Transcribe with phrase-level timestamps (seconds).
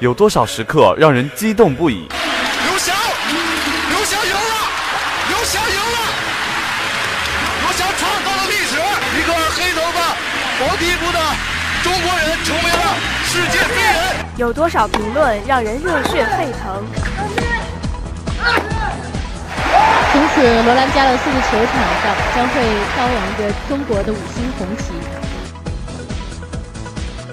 [0.00, 2.08] 有多少时刻让人激动不已？
[2.08, 2.96] 刘翔，
[3.90, 4.40] 刘翔赢了，
[5.28, 5.98] 刘翔赢了，
[7.60, 10.16] 刘翔创造了历史，一个黑头发、
[10.58, 11.20] 黄皮肤的
[11.82, 12.96] 中国人成为了
[13.26, 14.24] 世界飞人。
[14.38, 16.82] 有多少评论让人热血沸腾？
[20.12, 22.54] 从此，罗兰加勒斯的球场上将会
[22.94, 24.94] 飘扬着中国的五星红旗。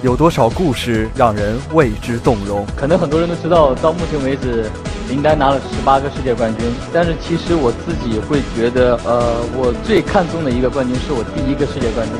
[0.04, 2.64] 有多少故事让人为之动容？
[2.76, 4.70] 可能很多人都知道，到目前为止，
[5.10, 6.68] 林丹拿了十八个世界冠军。
[6.94, 12.16] 但是其实我自己会觉得，呃，我最看重的一个冠军是我第一个世界冠军。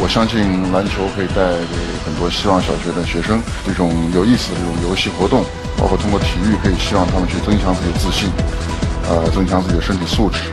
[0.00, 0.40] 我相信
[0.72, 5.44] 篮球可以带给很多希望小学的学生这种有意思的这种游戏活动，
[5.76, 8.30] 包括通过体育可以希望他们去增强自己的自信，
[9.04, 10.48] 呃，增强自己的身体素质，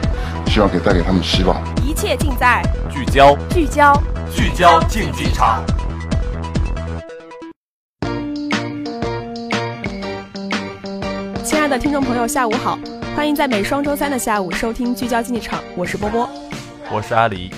[0.52, 1.56] 希望可以带给他们希望。
[1.88, 3.96] 一切尽在聚焦，聚焦，
[4.36, 5.64] 聚焦竞技场。
[11.66, 12.78] 爱的听众朋友，下午好，
[13.16, 16.30] 欢迎在每双周三的下午收听聚焦竞技场，我是波波，
[16.92, 17.52] 我是阿狸。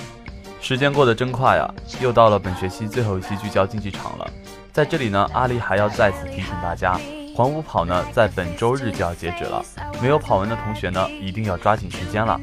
[0.62, 1.68] 时间过得真快啊，
[2.00, 4.26] 又到了本学期最后一期聚焦竞技场了。
[4.72, 6.98] 在这里呢，阿狸还要再次提醒大家，
[7.36, 9.62] 环五跑呢在本周日就要截止了，
[10.02, 12.40] 没有跑完的同学呢一定要抓紧时间了。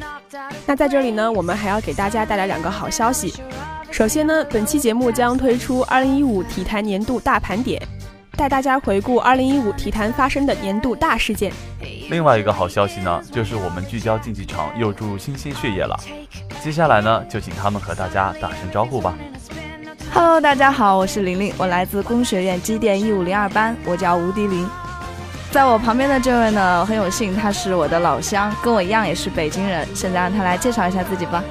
[0.66, 3.32] 那在这里呢，我们还要给大家带来两个好消息。
[3.90, 7.80] 首先呢，本期节目将推出2015体坛年度大盘点。
[8.36, 11.52] 带大家回顾2015体坛发生的年度大事件。
[12.10, 15.98] 另外一个好消息呢，就是我们聚焦竞技场又注入新鲜血液了。
[16.62, 19.14] 接下来呢，就请他们和大家打声招呼吧。
[20.12, 24.68] Hello，大家好，我是玲玲，我来自工学院机电一五零二班，我叫吴迪林。
[25.50, 29.86] 在我旁边的这位呢，很有幸，他是我的老乡，跟我一样也是北京人。
[29.94, 31.42] 现在让他来介绍一下自己吧。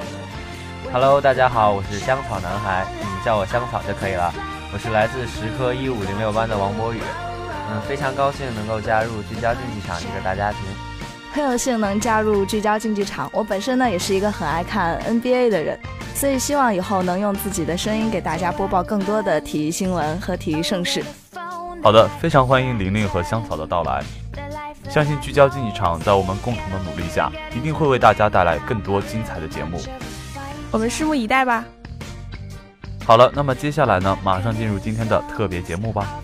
[0.92, 4.32] Hello，大家好，我是香草男孩，你们叫我香草就可以了。
[4.74, 6.98] 我是来自石科一五零六班的王博宇，
[7.70, 10.62] 嗯，非常高兴能够加入聚焦竞技场这个大家庭。
[11.32, 15.78] 很有幸能加入聚焦竞技场，我本身呢也是一个很爱看 NBA 的人，
[16.12, 21.04] 所以希望以后能用自己的声音给大家播报更多的体育新闻和体育盛事。
[21.80, 24.02] 好的，非常欢迎玲玲和香草的到来，
[24.90, 29.80] 相信聚焦竞技场在我们共同的努力下，一定会为大家带来更多精彩的节目。
[30.72, 31.64] 我们拭目以待吧。
[33.06, 36.20] 好了，那么接下来呢，马上进入今天的特别节目吧。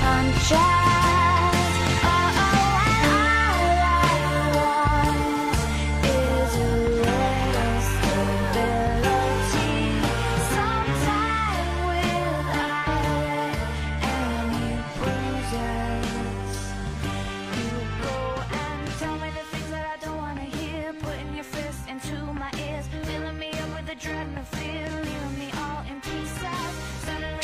[0.00, 0.85] punch out.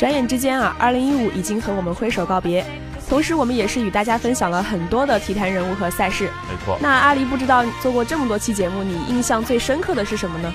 [0.03, 2.61] 转眼之间啊，二零一五已经和我们挥手告别。
[3.07, 6.25] 同时，我们也是与大家分享了很多的体坛人物和赛事。
[6.25, 6.77] 没错。
[6.81, 10.53] 那阿狸不知道做过这么多期节目，你印象最深刻的是什么呢？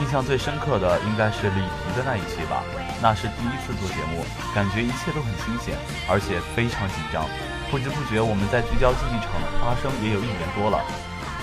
[0.00, 2.64] 印象最深刻的应该是李迪的那一期吧。
[3.00, 5.78] 那是第一次做节目，感觉一切都很新鲜，
[6.10, 7.24] 而且非常紧张。
[7.70, 9.30] 不知不觉，我们在聚焦竞技场
[9.62, 10.82] 发生也有一年多了。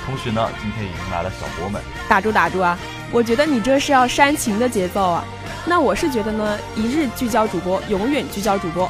[0.05, 1.81] 同时呢，今天也迎来了小波们。
[2.09, 2.77] 打住打住啊！
[3.11, 5.25] 我觉得你这是要煽情的节奏啊。
[5.65, 8.89] 那我是觉得呢，一日聚焦主播，永远聚焦主播。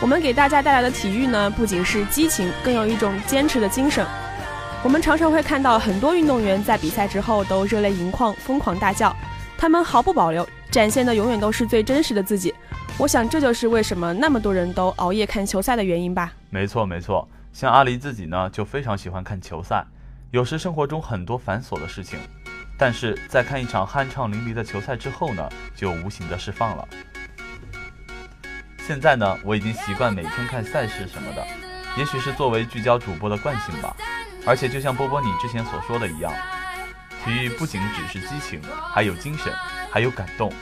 [0.00, 4.04] 我们给大家带来的体育呢，不仅是激情，更有一种坚持的精神。
[4.82, 9.14] 我们常常会看到很多运动员在比赛之后都热泪盈眶，疯狂大叫，
[9.56, 12.52] 他们毫不保留，展现的永远都是最真实的自己。
[12.98, 16.32] 我想这就是为什么那么多人都熬夜看球赛的原因吧。
[16.50, 19.86] 没错没错，像阿狸自己呢，就非常喜欢看球赛。
[20.32, 22.18] 有时生活中很多繁琐的事情。
[22.84, 26.88] 但是在看一场酣畅淋漓的球赛之后呢，就无形的释放了。
[28.84, 31.46] 现在呢，我已经习惯每天看赛事什么的，
[31.96, 33.94] 也许是作为聚焦主播的惯性吧。
[34.44, 36.32] 而且就像波波你之前所说的一样，
[37.24, 38.60] 体育不仅只是激情，
[38.92, 39.52] 还有精神，
[39.88, 40.52] 还有感动。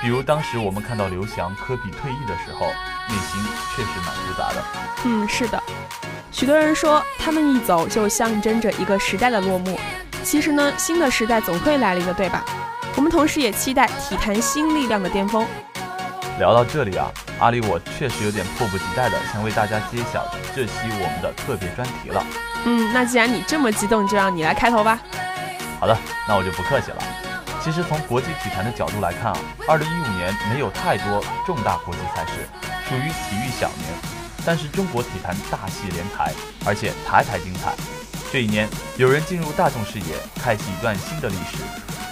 [0.00, 2.66] 比如当时我们看到刘翔、科比退役的时候，
[3.08, 3.42] 内心
[3.74, 4.64] 确实蛮复杂的。
[5.04, 5.60] 嗯，是的，
[6.30, 9.76] 许多人说他们一走就象征着一个时代的落幕。
[10.26, 12.44] 其实呢，新的时代总会来临的，对吧？
[12.96, 15.46] 我们同时也期待体坛新力量的巅峰。
[16.40, 17.08] 聊到这里啊，
[17.38, 22.26] 阿里我确实有点迫不及待的想为大家揭晓这期我们的特别专题了。
[22.64, 24.98] 嗯，那既然你这么激动，就让你来开头吧。
[25.78, 25.96] 好的，
[26.26, 26.96] 那我就不客气了。
[27.62, 29.38] 其实从国际体坛的角度来看啊，
[29.68, 32.48] 二零一五年没有太多重大国际赛事，
[32.88, 33.86] 属于体育小年。
[34.44, 36.32] 但是中国体坛大戏连台，
[36.66, 37.72] 而且台台精彩。
[38.32, 40.04] 这一年，有人进入大众视野，
[40.42, 41.58] 开启一段新的历史；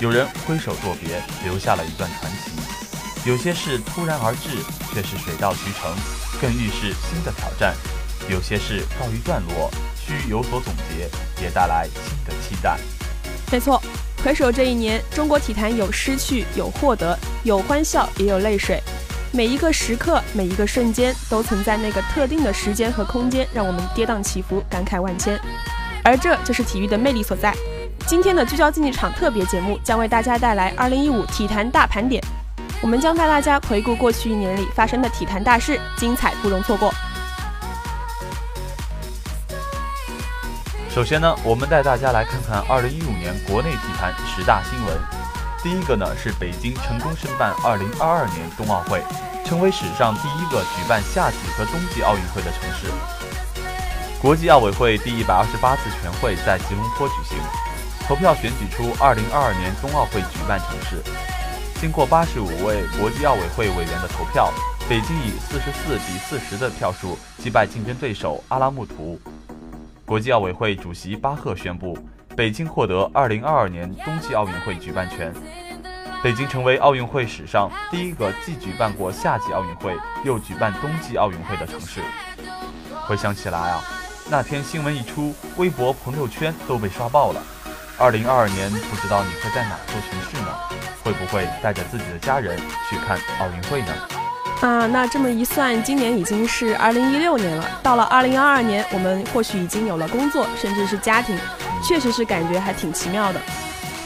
[0.00, 2.52] 有人挥手作别，留下了一段传奇。
[3.28, 4.50] 有些事突然而至，
[4.92, 5.92] 却是水到渠成，
[6.40, 7.74] 更预示新的挑战；
[8.30, 11.10] 有些事告一段落，需有所总结，
[11.42, 12.78] 也带来新的期待。
[13.50, 13.82] 没错，
[14.24, 18.80] 回首这一年，中国体坛有失去，有获得，有欢笑，也有泪水。
[19.32, 25.40] 每一个时刻，每一个瞬间，都曾在那个特定的时间和空间，让我们跌宕起伏，感慨万千。
[26.04, 27.52] 而这就是体育的魅力所在。
[28.06, 32.22] 今天的聚焦竞技场特别节目将为大家带来2015体坛大盘点，
[32.82, 36.92] 我们将带大家回顾过去一年里发生的体坛大事，精彩不容错过。
[40.90, 44.96] 首先呢，我们带大家来看看2015年国内体坛十大新闻。
[45.62, 49.02] 第一个呢是北京成功申办2022年冬奥会，
[49.46, 53.23] 成为史上第一个举办夏季和冬季奥运会的城市。
[54.24, 57.38] 国际奥委会第一百二十八次全会在吉隆坡举行，
[58.08, 60.96] 投票选举出二零二二年冬奥会举办城市。
[61.78, 64.50] 经过八十五位国际奥委会委员的投票，
[64.88, 69.20] 北京以四十四比四十的票数击败竞争对手阿拉木图。
[70.06, 71.94] 国际奥委会主席巴赫宣布，
[72.34, 75.34] 北京获得二零二二年冬季奥运会举办权，
[76.22, 79.94] 北京成为奥运会史上第一个既举办过夏季奥运会
[80.24, 82.00] 又举办冬季奥运会的城市。
[83.06, 83.84] 回想起来啊。
[84.30, 87.42] 那天新闻一出，微博、朋友圈都被刷爆了。
[87.98, 90.48] 二零二二年，不知道你会在哪座城市呢？
[91.02, 93.92] 会不会带着自己的家人去看奥运会呢？
[94.62, 97.80] 啊，那这么一算，今年已经是二零一六年了。
[97.82, 101.38] 到了二零二二年，我们或许已经有了工作，甚至是家庭，
[101.86, 103.40] 确实是感觉还挺奇妙的。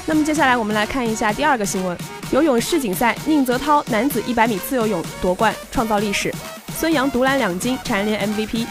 [0.05, 1.97] 那么接下来我们来看一下第二个新闻：
[2.33, 6.29] 游泳世锦赛，宁泽涛男子一百米自由泳夺冠，创造历史；
[6.75, 8.67] 孙杨独揽两金，蝉联 MVP。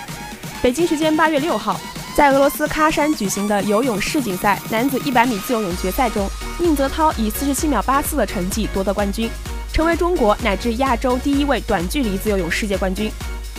[0.62, 1.80] 北京时间八月六号，
[2.16, 6.28] 在俄罗斯喀山举行的游泳世锦赛男子一百米自由泳决赛中，
[6.60, 9.30] 宁泽涛以四十七秒八四的成绩夺得冠军，
[9.72, 13.12] 成为中国乃至亚洲第一位短距离自由泳世界冠军，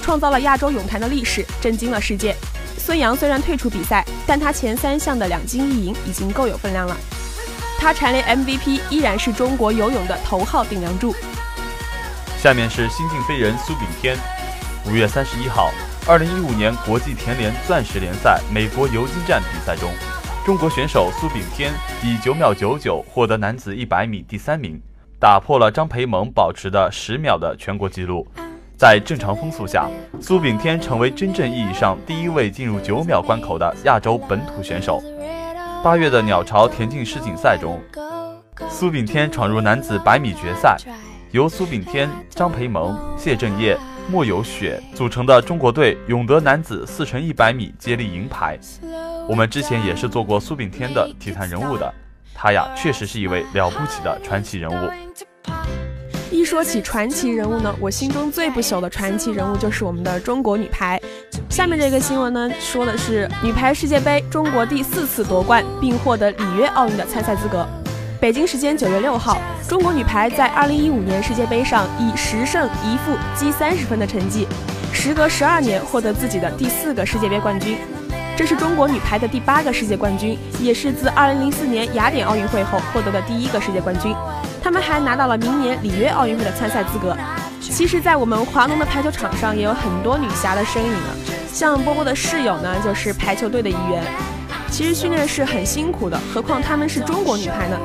[0.03, 2.35] 创造了亚洲泳坛的历史，震惊了世界。
[2.77, 6.97] 孙杨虽然退出比赛，但他前三项的两金一银已经够有分量了，
[7.79, 11.15] 他蝉联 MVP 依然是中国游泳的头号顶梁柱。
[12.43, 14.17] 下面是新晋飞人苏炳添，
[14.87, 15.71] 五月三十一号。
[16.09, 19.93] 二零一五年国际田联钻石联赛美国游击战比赛中，
[20.43, 21.71] 中国选手苏炳添
[22.03, 24.81] 以九秒九九获得男子一百米第三名，
[25.21, 28.27] 打破了张培萌保持的十秒的全国纪录。
[28.75, 29.87] 在正常风速下，
[30.19, 35.03] 苏炳添成为真正意义上第一位进入九秒关口的亚洲本土选手。
[35.85, 37.79] 八月的鸟巢田径世锦赛中，
[38.71, 40.79] 苏炳添闯入男子百米决赛，
[41.33, 43.77] 由苏炳添、张培萌、谢震业。
[44.11, 48.59] 莫有雪组成的中国队勇得男子四乘一百米接力银牌。
[49.29, 51.93] 我们之前也是做过苏炳添的体坛人物的，
[52.35, 54.91] 他呀确实是一位了不起的传奇人物。
[56.31, 60.99] 一说起传奇人物呢，我心中最不朽的传奇人物就是我们的中国女排。
[61.51, 67.67] 下面这个新闻呢，说的是女排世界杯中国第四次夺冠，并获得里约奥运的参赛资格。
[68.21, 74.45] 北京时间九月六号，中国女排在二零一五年世界杯上以十胜一负积三十分的成绩，
[74.93, 77.79] 时隔十二年获得自己的第四个世界杯冠军。
[78.37, 84.13] 这是中国女排的第八个世界冠军，也是自二零零四年雅典奥运会后获得的第一个世界冠军。
[84.61, 87.17] 他们还拿到了明年里约奥运会的参赛资格。
[87.61, 91.09] 其实，在我们华农的排球场上也有很多女侠的身影呢，
[91.53, 94.03] 像波波的室友呢，就是排球队的一员。
[94.71, 97.79] 其实训练是很辛苦的，何况她们是中国女排呢？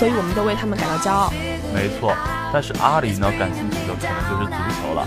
[0.00, 1.30] 所以我们都为他们感到骄傲。
[1.74, 2.16] 没错，
[2.50, 5.06] 但是阿里呢，感兴趣的可能就是足球了。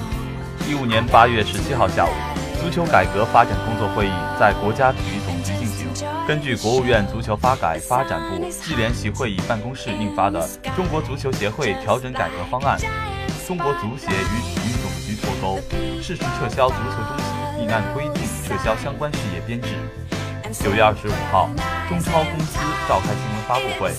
[0.70, 2.14] 一五年八月十七号下午，
[2.62, 5.90] 足球改革发展工作会议在国家体育总局进行。
[6.28, 12.78] 根据国务院足球发改发展部际联席会议办公室印发的《中国足球协会调整改革方案》，
[13.48, 15.60] 中国足协与体育总局脱钩，
[16.04, 19.70] 适时撤销足球中心，并按规定撤销相关事业编制。
[20.52, 21.50] 九月二十五号，
[21.94, 22.58] 中超公司
[22.90, 23.94] 召开新闻发布会，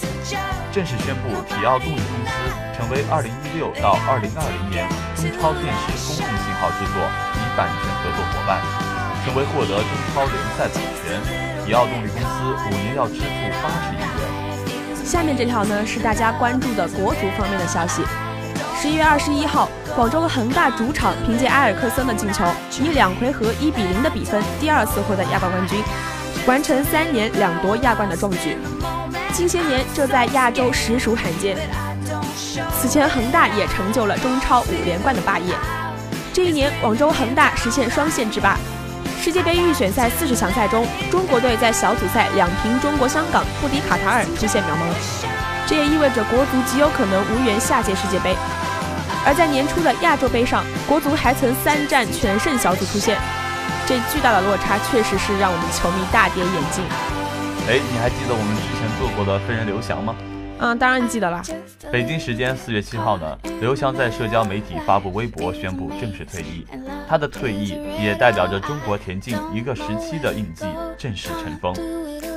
[0.73, 2.35] 正式宣布体奥动力公司
[2.75, 4.83] 成为二零一六到二零二零年
[5.15, 6.99] 中超电视公共信号制作
[7.31, 8.59] 及版权合作伙伴，
[9.23, 11.23] 成为获得中超联赛版权。
[11.65, 13.31] 体奥动力公司五年要支付
[13.63, 15.07] 八十亿元。
[15.07, 18.03] 下面这条呢是大家关注的国足方面的消息。
[18.77, 22.45] 十一月二十一号，广州恒大主场凭借埃尔克森的进球，
[22.83, 25.81] 以两回合一比零的比分，第二次获得亚冠冠军，
[26.47, 28.57] 完成三年两夺亚冠的壮举。
[29.33, 31.57] 近些年，这在亚洲实属罕见。
[32.79, 35.55] 此前，恒大也成就了中超五连冠的霸业。
[36.33, 38.59] 这一年，广州恒大实现双线制霸。
[39.23, 44.85] 世界杯预选赛四十强赛中，中国队在小组赛两平中国香港，不敌卡塔尔，直线渺茫。
[45.67, 48.37] 这也意味着国足极有可能无缘下届世界杯。
[49.25, 53.19] 而在年初的亚洲杯上，国足还曾三战全胜小组出线，
[53.87, 56.83] 这巨大的落差确实是让我们球迷大跌眼镜。
[57.69, 60.15] 哎，你还记得我们之前做过的飞人刘翔吗？
[60.59, 61.43] 嗯，当然记得了。
[61.91, 66.67] 北京时间四月七号呢，刘翔在社交媒体发布微博宣布正式退役。
[67.09, 70.65] 他的退役也代表着中国田径一个时期的印记
[70.97, 71.75] 正式尘封。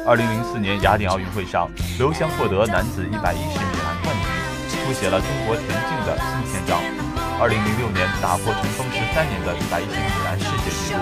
[0.06, 4.16] 二零零四年雅典奥运会上，刘翔获得男子一百一十米栏冠
[4.68, 6.82] 军，书写了中国田径的新篇章。
[7.40, 11.00] 二零零六年打破尘封十三年的一百一十米栏世界纪录，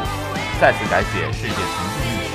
[0.59, 2.31] 再次改写世界田径历史。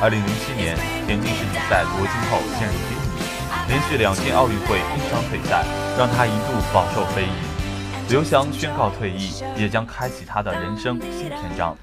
[0.00, 0.74] 二零零七年
[1.06, 3.20] 田径世锦赛夺金后陷入低迷，
[3.68, 5.62] 连续两届奥运会因伤退赛，
[5.98, 8.08] 让他一度饱受非议。
[8.08, 11.76] 刘翔宣告退役，也将开启他的人生新篇章。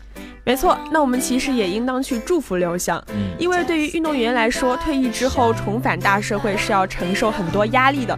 [0.43, 3.01] 没错，那我们其实也应当去祝福刘翔，
[3.37, 8.17] 因为对于运动员来说，退役之后重返大社会是要承受很多压力的。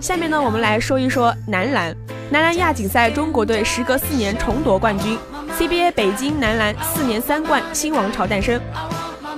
[0.00, 1.94] 下面呢，我们来说一说男篮。
[2.30, 5.18] 男篮亚锦赛，中国队时隔四年重夺冠军
[5.58, 8.60] ，CBA 北京男篮四年三冠，新王朝诞生。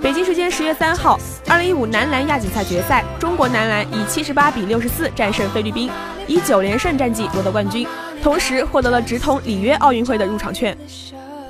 [0.03, 1.19] 北京时间十月三号，
[1.49, 5.91] 二零一五男篮亚锦赛决赛，中国男篮以七十八比六十四战胜菲律宾。
[6.27, 7.87] 以九连胜战绩夺得冠军，
[8.23, 10.75] 同时获得了直通里约奥运会的入场券。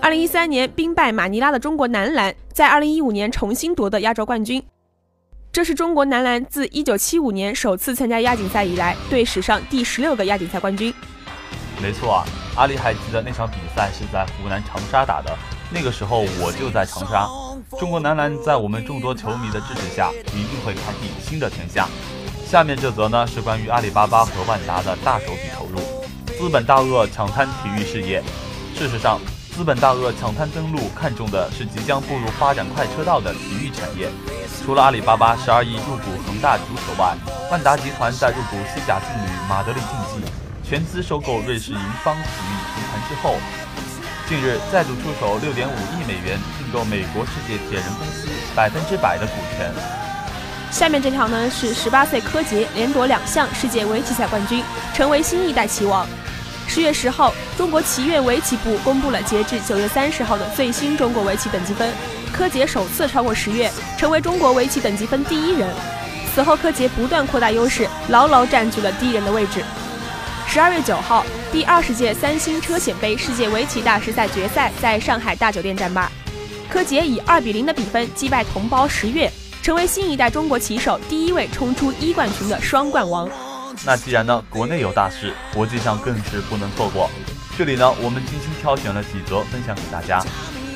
[0.00, 4.61] 二零一三年兵败马尼拉的中国男篮，在二零一五年重新夺得亚洲冠军，
[5.52, 10.92] 这是中国男篮自一九七五年首次参加亚锦赛以来，队史上第十六个亚锦赛冠军。
[11.80, 12.25] 没错啊，
[12.57, 15.37] 阿里还记得那场比赛是在湖南长沙打的，
[15.71, 17.29] 那个时候我就在长沙。
[17.79, 21.89] 中国男篮在我们众多球迷的支持下，一定会开辟新的天下。
[22.47, 25.81] 下面这则呢是关于阿里巴巴和万达的大手笔投入，
[26.39, 28.23] 资本大鳄抢滩体育事业。
[28.77, 29.19] 事实上，
[29.53, 34.09] 资本大鳄抢滩登陆看中的是即将步入发展快车道的体育产业。
[34.65, 37.17] 除了阿里巴巴十二亿入股恒大足球外，
[37.51, 40.25] 万达集团在入股西甲劲旅马德里竞技，
[40.68, 43.37] 全资收购瑞士盈方体育集团之后，
[44.26, 49.71] 近日再度出手六点五亿美元并购美国世界铁人公司百分之百的股权。
[50.71, 56.06] 下面这条呢是十八岁柯洁连夺两项世界围棋赛冠军，成为新一代棋王。
[56.66, 61.92] 十月十号，中国棋院围棋部公布了截至九月三十号的最新中国围棋等级分，
[62.33, 65.68] 柯洁首次超过十月，成为中国围棋等级分第一人。
[66.35, 69.62] 此后，柯洁不断扩大优势，牢牢占据了第一人的位置。
[70.55, 76.09] 十二月九号，第二十届三星车险杯世界围棋大师赛决赛在上海大酒店战罢，
[76.71, 79.29] 柯洁以二比零的比分击败同胞十月。
[79.61, 83.29] 成为新一代中国棋手第一位冲出一冠群的双冠王。
[83.85, 87.11] 那既然呢，国内有大事，国际上更是不能错过。
[87.59, 90.25] 这里呢，我们精心挑选了几则分享给大家。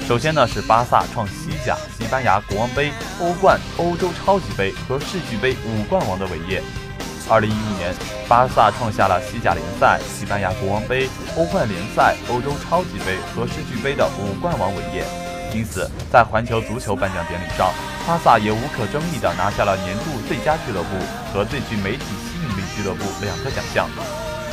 [0.09, 6.61] 首先呢，是巴萨创西甲、西班牙国王杯、欧冠、欧洲超级杯和世俱杯五冠王的伟业。
[7.31, 7.95] 二零一五年，
[8.27, 15.05] 巴萨创下了西甲联赛、西班牙国王杯、欧冠联赛、欧洲超级杯和世俱杯的五冠王伟业。
[15.53, 17.69] 因此，在环球足球颁奖典礼上。
[18.09, 20.89] 巴萨也无可争议地拿下了年度最佳俱乐部
[21.31, 23.87] 和最具媒体吸引力俱乐部两个奖项。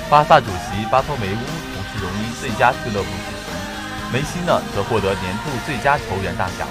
[0.10, 1.40] 巴萨主席巴托梅乌
[1.72, 6.68] 同时荣膺最佳俱乐部主席，梅西呢则获得年度最佳球员大奖。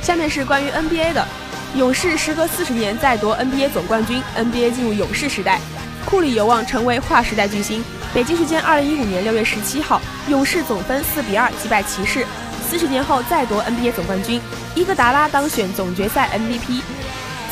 [0.00, 1.26] 下面是关于 NBA 的，
[1.76, 5.60] 勇士时隔四十年再夺 NBA 总冠军，NBA 进入勇士时代，
[6.04, 7.82] 库里有望成为划时代巨星。
[8.12, 12.26] 北京时间二零一五年六月十七号，勇士总分四比二击败骑士。
[12.68, 14.40] 四十年后再夺 NBA 总冠军，
[14.74, 16.82] 伊戈达拉当选总决赛 MVP。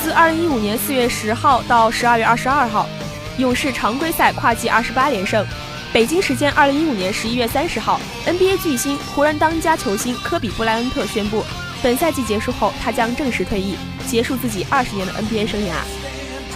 [0.03, 2.89] 自二零一五年四月十号到十二月二十二号，
[3.37, 5.47] 勇士常规赛跨季二十八连胜。
[5.93, 11.45] 北京时间二零一五年十一月三十号，NBA 巨星湖人当家球星科比布莱恩特宣布，
[11.81, 15.75] 本赛季结束后他将正式退役，结束自己二十年的 NBA 生涯。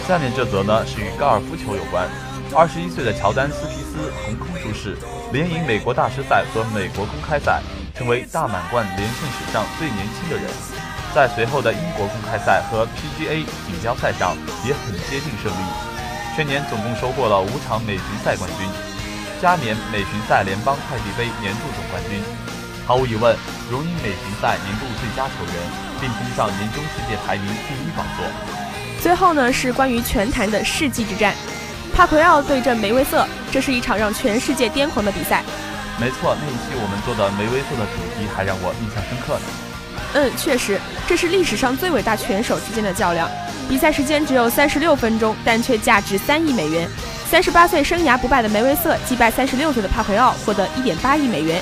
[0.05, 2.09] 下面这则呢是与高尔夫球有关，
[2.53, 4.97] 二十一岁的乔丹斯皮斯横空出世，
[5.31, 7.61] 连赢美国大师赛和美国公开赛。
[7.95, 10.49] 成为大满贯连胜史上最年轻的人，
[11.13, 15.63] 在随后的英国公开赛和 PGA 锦标赛上也很接近胜利。
[16.35, 18.67] 全年总共收获了五场美巡赛冠军，
[19.39, 22.19] 加冕美巡赛联邦快递杯年度总冠军。
[22.85, 23.33] 毫无疑问，
[23.71, 25.55] 荣膺美巡赛年度最佳球员，
[26.01, 28.25] 并登上年终世界排名第一宝座。
[29.01, 31.33] 最后呢，是关于拳坛的世纪之战。
[31.95, 35.43] 帕奎奥对阵梅威瑟，这是一场让全世界癫狂的比赛。
[35.97, 39.45] 没错，那一期我们做的梅威瑟的主题还让我印象深刻呢。
[40.15, 43.29] 嗯，确实，这是历史上最伟大拳手之间的较量。
[43.69, 46.89] 比赛时间只有三十六分钟，但却价值三亿美元。
[47.29, 51.61] 三十八岁生涯不败的梅威瑟击败三十六岁的帕奎奥，获得一点八亿美元，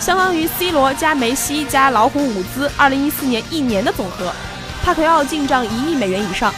[0.00, 4.32] 相当于 C 罗加梅西加老虎伍兹二零一四年一年的总和。
[4.82, 6.52] 帕奎奥进账一亿美元以上。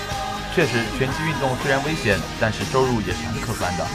[0.55, 3.87] 确实，拳击运动虽然危险，但是收入也是很可观的。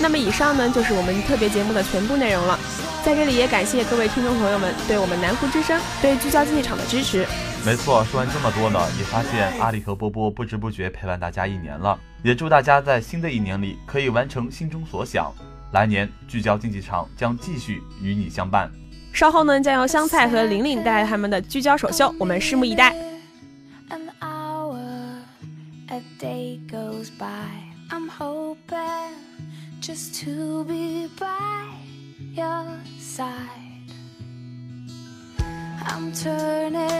[0.00, 2.58] 那么以上呢，就是我们特别节目的全部内容了。
[3.04, 7.26] 在这里也感谢各位听众朋友们对我们南湖之声、对聚焦竞技场的支持。
[7.66, 11.98] 没错，说完这么多呢，也发现阿里和波波不知不觉陪伴大家一年了。
[12.22, 15.30] 也祝大家在新的一年里可以完成心中所想。
[15.74, 18.70] 来年聚焦竞技场将继续与你相伴。
[19.12, 22.94] 稍后呢，将由香菜和玲玲带来他们的聚焦首秀，我们拭目以待。
[29.86, 31.68] just to be by
[32.32, 32.64] your
[32.98, 33.90] side.
[35.86, 36.93] I'm turning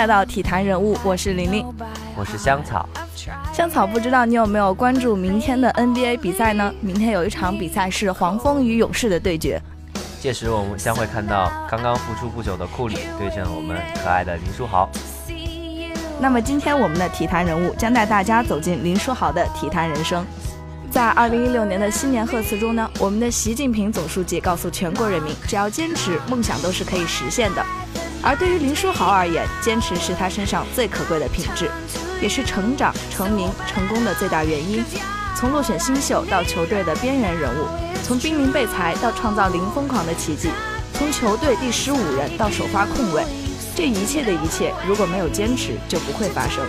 [0.00, 1.62] 来到体坛人物，我是玲玲，
[2.16, 2.88] 我是香草。
[3.52, 6.72] 香草，不知道你有没有关注明天的 NBA 比赛呢？
[6.80, 9.60] 明天有一场比赛是黄蜂与勇士的对决，
[10.18, 14.88] 届时我们将会看到刚刚复出不久的库里对阵我们可爱的林书豪。
[16.18, 20.24] 那么今天我们的体坛人物将带大家走进林书豪的体坛人生。
[20.90, 27.62] 在二零一六年的新年贺词中呢，我们的习近平总书记告诉全国人民，只要坚持，梦想都是可以实现的。
[28.22, 31.70] 而对于林书豪而言，坚持是他身上最可贵的品质，
[32.20, 34.84] 也是成长、成名、成功的最大原因。
[35.34, 37.66] 从落选新秀到球队的边缘人物，
[38.02, 40.50] 从濒临被裁到创造零疯狂的奇迹，
[40.92, 43.24] 从球队第十五人到首发控卫，
[43.74, 46.62] 这一切的一切，如果没有坚持，就不会发生。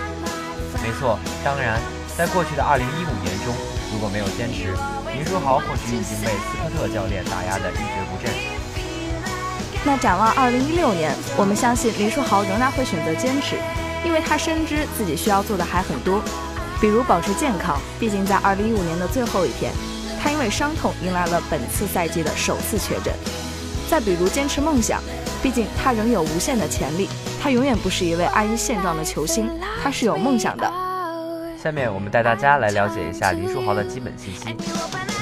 [0.81, 1.81] 没错，当然，
[2.17, 3.53] 在过去的二零一五年中。
[3.93, 4.71] 如果没有坚持，
[5.13, 8.50] 林书豪或许已经被斯科特教练打压得一蹶不振。
[9.83, 13.55] 那展望二零一六年，我们相信林书豪仍然会选择坚持，
[14.05, 16.21] 因为他深知自己需要做的还很多，
[16.79, 17.79] 比如保持健康。
[17.99, 19.73] 毕竟在二零一五年的最后一天，
[20.21, 23.11] 他因为伤痛迎来了本次赛季的首次确诊。
[23.89, 25.01] 再比如坚持梦想，
[25.41, 27.09] 毕竟他仍有无限的潜力，
[27.41, 29.49] 他永远不是一位安于现状的球星，
[29.83, 30.71] 他是有梦想的。
[31.61, 34.55] 下面我们带大家来了解一下林书豪的基本信息。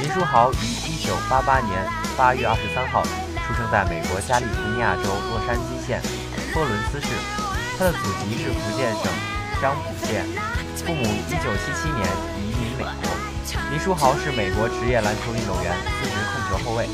[0.02, 1.72] 林书豪于一九八八年
[2.18, 3.02] 八月二十三号
[3.60, 6.02] 生在美国加利福尼亚州洛杉矶县
[6.54, 7.08] 托伦斯市，
[7.78, 9.12] 他的祖籍是福建省
[9.60, 10.24] 漳浦县，
[10.80, 12.08] 父母一九七七年
[12.40, 13.12] 移民美国。
[13.70, 16.88] 林书豪是美国职业篮球运动员，司职控球后卫。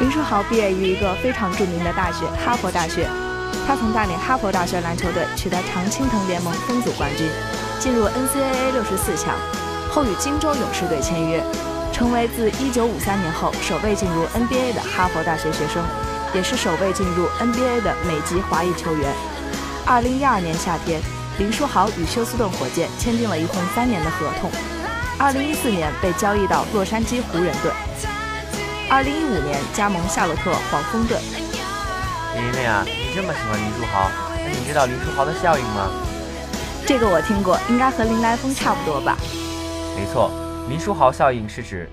[0.00, 3.06] 林书豪毕业于一个非常著名的大学——哈佛大学，
[3.66, 7.28] 他曾带领哈佛大学篮球队取得常青藤联盟分组冠军。
[7.78, 9.36] 进入 NCAA 六十四强，
[9.92, 11.44] 后与金州勇士队签约，
[11.92, 15.84] 成为自1953年后首位进入 NBA 的哈佛大学学生，
[16.32, 19.12] 也是首位进入 NBA 的美籍华裔球员。
[19.86, 21.00] 2012年夏天，
[21.38, 24.50] 林书豪与休斯顿火箭签订了一份三年的合同
[25.18, 27.72] ，2014年被交易到洛杉矶湖人队
[28.90, 31.18] ，2015年加盟夏洛特黄蜂队。
[32.36, 34.10] 玲玲啊，你这么喜欢林书豪，
[34.44, 35.90] 那你知道林书豪的效应吗？
[36.86, 39.16] 这个我听过，应该和林来疯差不多吧？
[39.96, 40.30] 没错，
[40.68, 41.88] 林书豪效应是指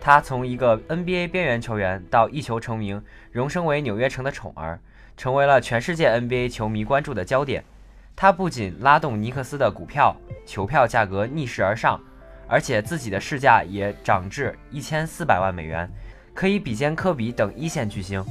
[0.00, 4.80] 他从一个 NBA 边缘球员到一球成名，荣升为纽约城的宠儿，
[5.18, 7.62] 成为了全世界 NBA 球迷关注的焦点。
[8.14, 12.00] 他不仅拉动尼克斯的股票、球票价格逆势而上，
[12.48, 15.90] 而且自己的市价也涨至一千四百万美元，
[16.32, 18.24] 可以比肩科比等一线巨星。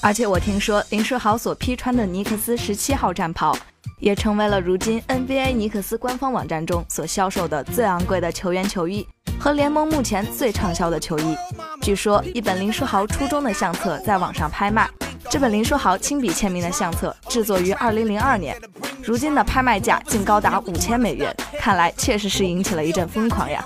[0.00, 3.54] 而且我听说林书豪所披穿的尼克斯十七号战袍。
[3.98, 9.06] 也成为了如今 NBA 尼克斯官方网站中所销售的最昂贵的球员球衣
[9.38, 11.36] 和联盟目前最畅销的球衣。
[11.82, 14.88] 据说，一本林书豪初中的相册在网上拍卖，
[15.30, 18.56] 这本林书豪亲笔签名的相册制作于2002年，
[19.02, 23.64] 如今的拍卖价竟高达五千美元，看来确实是引起了一阵疯狂呀。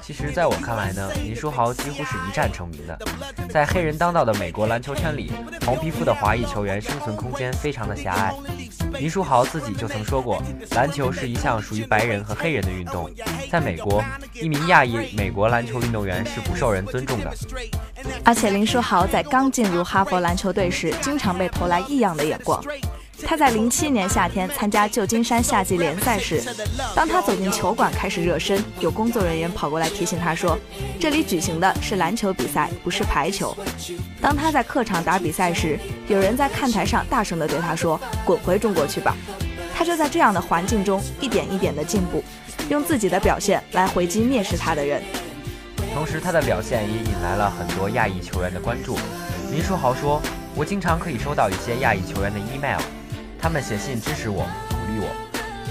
[0.00, 2.98] 其实，在我看来呢，林书豪几乎是一战成名的。
[3.50, 5.32] 在黑人当道的美国篮球圈里，
[5.64, 8.32] 红皮肤的华裔球员生存空间非常的狭隘。
[8.92, 13.10] 林书豪自己就曾说过，篮球是一项属于白人和黑人的运动。
[13.50, 14.02] 在美国，
[14.34, 17.32] 一名亚裔美国篮球运动员是不受人尊重的。
[18.24, 22.62] 而且，林书豪在刚进入哈佛篮球队时，经常被投来异样的眼光。
[23.24, 26.42] 他在零七年夏天参加旧金山夏季联赛时，
[26.94, 30.58] 当他走进球馆开始热身，有工作人员跑过来提醒他说
[31.00, 33.56] ：“这里举行的是篮球比赛，不是排球。”
[34.20, 39.16] 当他在客场打比赛时，有人在看台上大声地对他说：“滚回中国去吧！”
[39.74, 42.22] 他就在这样的环境中一点一点的进步，
[42.68, 45.02] 用自己的表现来回击蔑视他的人。
[45.94, 48.98] 同时，他的表现也引来了很多亚裔球员的关注。
[49.50, 50.20] 林书豪说
[50.54, 52.80] ：“我经常可以收到一些亚裔球员的 email。”
[53.46, 55.06] 他们写信支持我，鼓励我。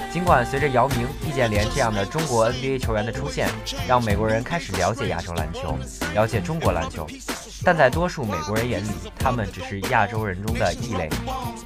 [0.10, 3.50] 尽管随着姚明、易建联这样的中国 NBA 球员的出现，
[3.86, 5.78] 让美国人开始了解亚洲篮球，
[6.14, 7.06] 了解中国篮球，
[7.66, 11.10] 但在多数美国人眼里，他们只是亚洲人中的异类，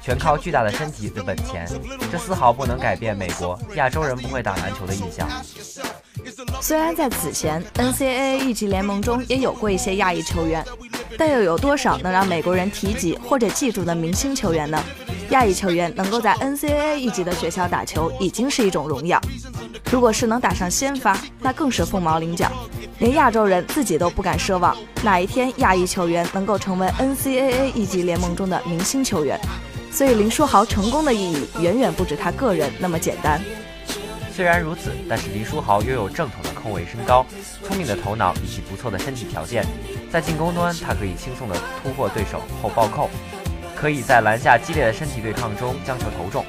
[0.02, 1.68] 全靠巨大的身体的本钱。
[2.10, 5.28] 这丝毫不能改变美国亚洲人不会打篮球的印象。
[6.60, 10.64] 虽然在此前 NCAA 一级联盟中也有过一些亚裔球员，
[11.18, 14.82] 但又有多少能让美国人提及或者记住的明星球员呢？
[15.30, 19.20] 亚裔球员能够在 NCAA 一级的学校打球，已经是一种荣耀。
[19.90, 22.50] 如果是能打上先发，那更是凤毛麟角，
[22.98, 29.38] 连亚洲人自己都不敢奢望哪一天亚裔球员能够成为 NCAA 一级联盟中的明星球员。
[29.92, 33.40] 所以林书豪成功的意义远远不止他个人那么简单。
[34.32, 37.26] 虽然如此，但是林书豪拥有正统的控卫身高、
[37.64, 39.64] 聪明的头脑以及不错的身体条件，
[40.10, 43.08] 在进攻端他可以轻松地突破对手后暴扣。
[43.76, 46.44] 可以在篮下激烈的身体对抗中将球投中。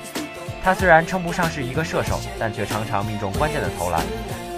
[0.61, 4.01] 他虽然称不上是一个射手，但却常常命中关键的投篮。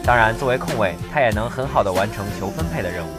[0.03, 3.09] 当然，作为控卫，他也能很好的完成球分配的任务。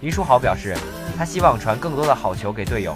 [0.00, 0.76] 林书豪表示，
[1.16, 2.92] 他希望传更多的好球给队友。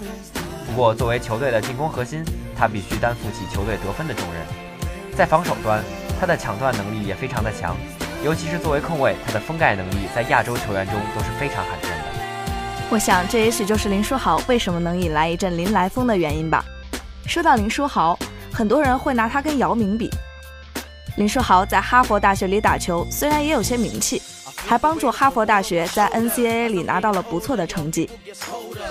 [0.67, 2.21] 不过，作为球队的进攻核心，
[2.53, 4.43] 他必须担负起球队得分的重任。
[5.15, 5.81] 在防守端，
[6.19, 7.77] 他的抢断能力也非常的强，
[8.25, 11.92] 尤其是作为控卫，他的封盖能力在亚洲球员中都是非常罕见。
[12.93, 16.63] 我想，这也许就是林书豪为什么能引来一阵林来疯的原因吧。
[17.25, 18.15] 说到林书豪，
[18.51, 20.11] 很多人会拿他跟姚明比。
[21.17, 24.21] 林书豪在哈佛大学里打球，虽然也有些名气，
[24.67, 28.07] 还帮助哈佛大学在 NCAA 里拿到了不错的成绩，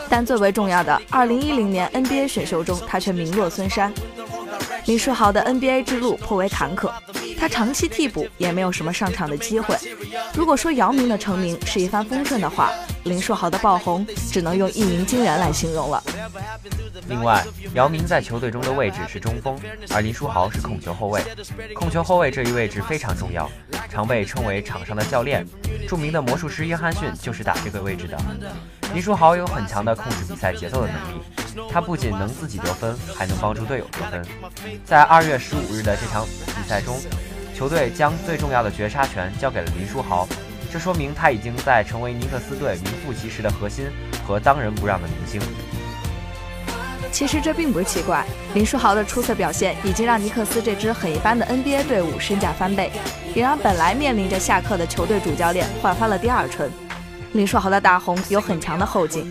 [0.09, 3.95] 但最为重要的，2010年 NBA 选秀中，他却名落孙山。
[4.87, 6.91] 林书豪的 NBA 之路颇为坎坷，
[7.39, 9.77] 他长期替补，也没有什么上场的机会。
[10.35, 12.73] 如果说姚明的成名是一帆风顺的话，
[13.05, 16.03] 林书豪的爆红只能用一鸣惊人来形容了。
[17.09, 19.59] 另外，姚明在球队中的位置是中锋，
[19.91, 21.21] 而林书豪是控球后卫。
[21.75, 23.51] 控球后卫这一位置非常重要，
[23.91, 25.47] 常被称为场上的教练。
[25.89, 28.17] 著名的魔术师约翰逊就是打这个位置的。
[28.95, 34.25] 林书豪有很强的控制比赛节奏的能力，他不仅能自己得分，还能帮助队友得分。
[34.85, 36.97] 在二月十五日的这场比赛中，
[37.53, 40.29] 球队将最重要的绝杀权交给了林书豪。
[40.73, 43.85] 这说明他已经在成为尼克斯队名副其实的核心
[44.27, 45.39] 和当仁不让的明星。
[47.11, 52.91] 其实这并不奇怪，林书豪的出色表现已经让尼克斯这支很一般的 NBA 队伍身价翻倍，
[53.35, 56.71] 也让本来面临着下课的球队主教练焕发了第二春。
[57.33, 59.31] 林书豪的大红有很强的后劲，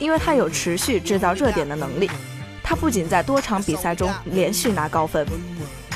[0.00, 2.10] 因为他有持续制造热点的能力。
[2.60, 5.24] 他不仅在多场比赛中连续拿高分，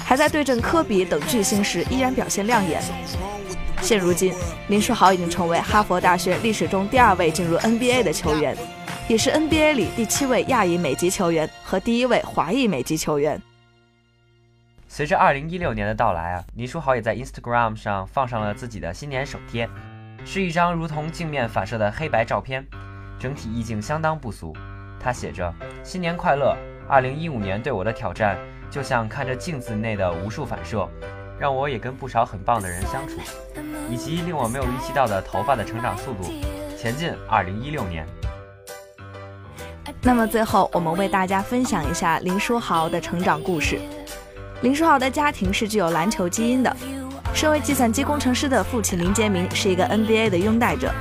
[0.05, 2.81] 还在对阵科比等巨星时依然表现亮眼。
[3.87, 4.35] 现如今，
[4.67, 8.57] 林书豪已经成为哈佛大学历史中第二位进入 NBA 的球员，
[9.07, 13.41] 也是 NBA 里第七位亚裔美籍球员和第一位华裔美籍球员。
[14.89, 19.69] 随着2016年的到来啊，林书豪也在 Instagram 上放上了自己的新年首贴，
[20.25, 22.67] 是一张如同镜面反射的黑白照片，
[23.21, 24.53] 整体意境相当不俗。
[24.99, 26.57] 他写着：“新年快乐
[26.91, 28.37] ！2015年对我的挑战，
[28.69, 30.89] 就像看着镜子内的无数反射。”
[31.39, 33.21] 让我也跟不少很棒的人相处，
[33.91, 36.33] 以及令我没有预期到的头发的成长速度。
[36.79, 38.07] 前进，二零一六年。
[40.03, 43.79] 那么最后，我们为大家分享一下林书豪的成长故事。
[44.63, 46.75] 林书豪的家庭是具有篮球基因的，
[47.35, 50.93] 身为计算机工程师的父亲林杰明是一个 NBA 的拥戴者。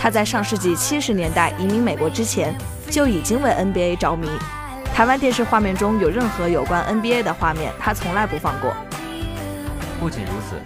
[0.00, 2.54] 他在上世纪七十年代移民美国之前，
[2.90, 4.28] 就已经为 NBA 着迷。
[4.94, 8.74] 台湾电视画面中有任何有关 NBA 的画面，他从来不放过。
[10.04, 10.60] 不仅如此，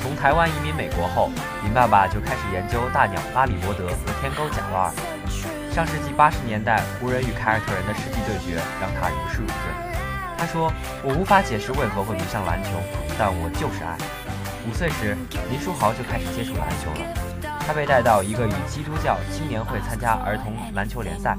[0.00, 1.28] 从台湾移民美国后，
[1.62, 4.92] 林爸爸就开始研究大鸟巴里伯德和天钩贾瓦尔。
[5.70, 9.56] 上世纪八十年代，湖人与凯尔特人的世纪对决让他如痴如醉。
[10.38, 10.72] 他说
[11.04, 12.70] ：“我无法解释为何会迷上篮球，
[13.18, 13.94] 但我就是爱。”
[14.66, 15.14] 五岁时，
[15.50, 17.60] 林书豪就开始接触篮球了。
[17.66, 21.36] 他被带到一个与基督教青年会参加儿童篮球联赛。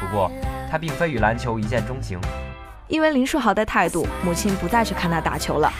[0.00, 0.28] 不过，
[0.68, 2.18] 他并非与篮球一见钟情。
[2.88, 5.72] 因为林书豪的态度，母亲不再去看他打球了。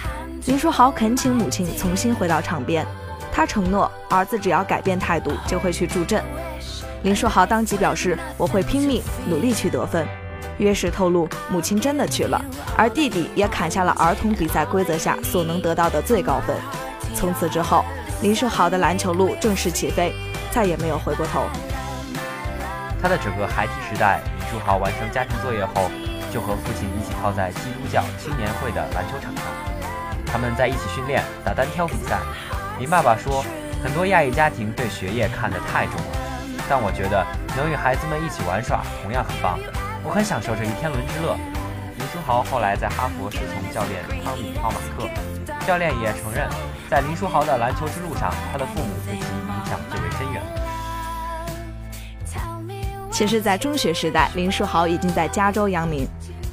[0.46, 2.86] 林书豪恳请母亲重新回到场边，
[3.32, 6.22] 他承诺儿子只要改变态度，就会去助阵。
[7.02, 10.06] 林书豪当即表示：“我会拼命努力去得分。”
[10.58, 12.38] 约什透露，母亲真的去了，
[12.76, 16.54] 而弟弟也砍下了儿童比赛规则下所能得到的最高分。
[17.14, 17.82] 从此之后，
[18.20, 20.12] 林书豪的篮球路正式起飞，
[20.50, 21.44] 再也没有回过头。
[23.00, 25.90] 他的整个孩提时代，林书豪完成家庭作业后，
[26.30, 29.44] 就和父亲一起泡在基督教青年会的篮球场上，
[30.34, 32.18] 他们在一起训练、打单挑比赛。
[32.80, 33.44] 林爸爸说，
[33.84, 36.18] 很多亚裔家庭对学业看得太重了，
[36.68, 37.24] 但我觉得
[37.56, 39.60] 能与孩子们一起玩耍同样很棒。
[40.02, 41.38] 我很享受这一天伦之乐。
[41.96, 45.08] 林书豪后来在哈佛师从教练汤米·奥马克，
[45.64, 46.50] 教练也承认，
[46.90, 50.42] 在林书豪的篮球之路上，他的父母对其影响最为深远。
[53.12, 56.08] 其实，在中学时代，林书豪已经在加州扬名。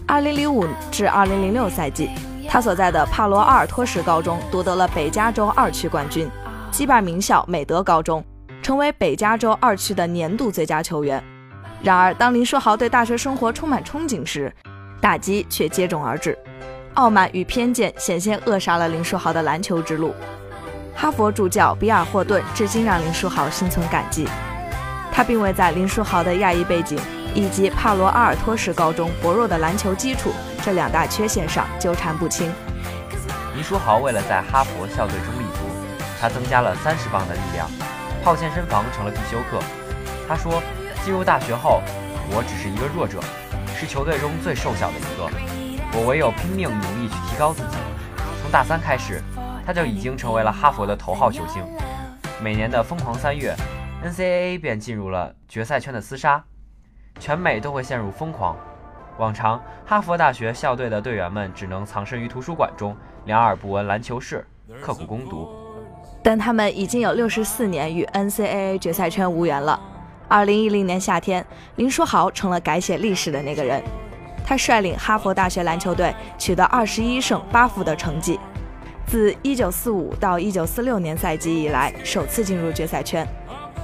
[0.08, 2.12] 2005至2006赛季，
[2.52, 6.30] 他所在的帕罗阿尔托什高中夺得了北加州二区冠军，
[6.70, 8.22] 击败名校美德高中，
[8.62, 11.24] 成为北加州二区的年度最佳球员。
[11.82, 14.54] 然而，当林书豪对大学生活充满憧憬时，
[15.00, 16.38] 打击却接踵而至。
[16.96, 20.14] 傲慢与偏见险些扼杀了林书豪的篮球之路。
[20.94, 24.28] 哈佛助教比尔·霍顿至今让林书豪心存感激。
[25.10, 27.00] 他并未在林书豪的亚裔背景
[27.34, 30.32] 以及帕罗阿尔托什高中薄弱的篮球基础
[30.63, 32.52] 这两大缺陷上纠缠不清。
[33.56, 35.60] 林书豪为了在哈佛校队中立足，
[36.20, 37.70] 他增加了三十磅的力量，
[38.24, 39.60] 泡健身房成了必修课。
[40.28, 40.62] 他说。
[41.04, 41.82] 进入大学后，
[42.30, 43.20] 我只是一个弱者，
[43.76, 45.28] 是球队中最瘦小的一个。
[45.98, 47.78] 我唯有拼命努力去提高自己。
[48.39, 49.20] 从大三开始，
[49.65, 51.65] 他就已经成为了哈佛的头号球星。
[52.39, 53.56] 每年的疯狂三月
[54.06, 56.44] ，NCAA 便进入了决赛圈的厮杀，
[57.19, 58.56] 全美都会陷入疯狂。
[59.17, 62.95] 往常，哈佛大学校队的队员们只能藏身于图书馆中，
[63.26, 64.45] 两耳不闻篮球事，
[64.82, 65.50] 刻苦攻读。
[66.24, 69.80] 但他们已经有六十四年与 NCAA 决赛圈无缘了。
[70.28, 71.45] 二零一零年夏天，
[71.76, 73.84] 林书豪成了改写历史的那个人。
[74.45, 78.39] 他率领哈佛大学篮球队取得二十一胜八负的成绩，
[79.06, 83.28] 自一九四五到一九四六年赛季以来首次进入决赛圈。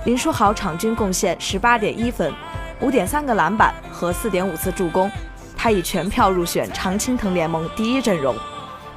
[0.05, 2.33] 林书豪场均贡献十八点一分、
[2.79, 5.11] 五点三个篮板和四点五次助攻，
[5.55, 8.35] 他以全票入选常青藤联盟第一阵容，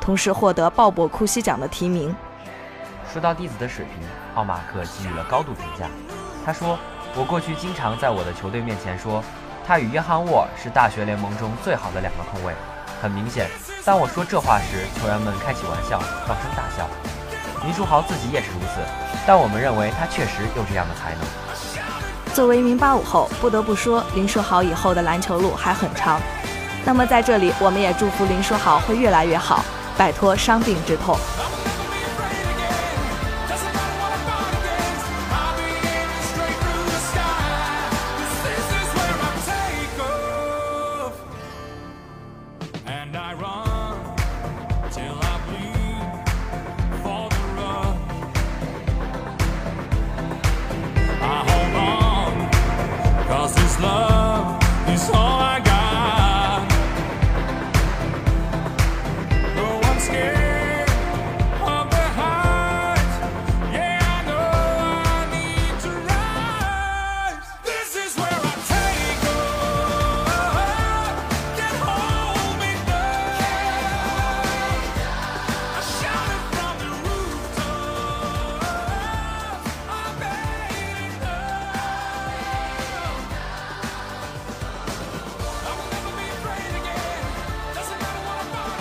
[0.00, 2.14] 同时获得鲍勃库西奖的提名。
[3.12, 5.86] 说到弟子的水平，奥马克给予了高度评价。
[6.44, 6.78] 他说。
[7.16, 9.20] 我过去经常在我的球队面前说，
[9.66, 12.54] 他与约翰沃尔是大学联盟中最好的两个控卫。
[13.02, 13.50] 很明显，
[13.84, 16.86] 当我说这话时，球员们开起玩笑，放声大笑。
[17.64, 18.78] 林书豪自己也是如此，
[19.26, 21.26] 但我们认为他确实有这样的才能。
[22.32, 26.20] 作为一名八五后，不得不说，林书豪以后的篮球路还很长。
[26.84, 29.64] 那么在这里，我们也祝福林书豪会越来越好，
[29.98, 31.16] 摆脱伤病之痛。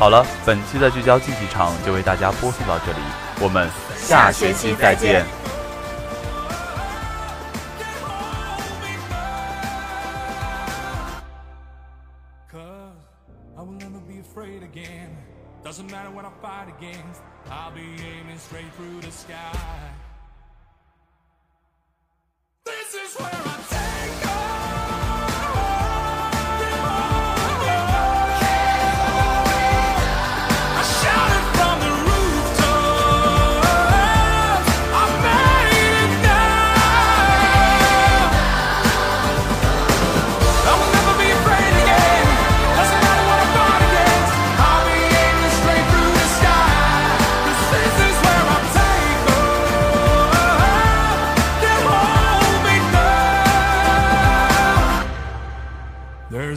[0.10, 2.98] 好了，本期的聚焦竞技场就为大家播送到这里，
[3.40, 5.24] 我们下学期再见。
[15.64, 19.99] Doesn't matter what I fight against, I'll be aiming straight through the sky.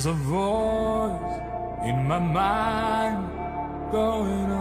[0.02, 1.38] There's a voice
[1.84, 4.51] in my mind going.